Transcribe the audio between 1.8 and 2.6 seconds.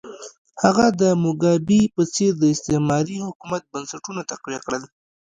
په څېر د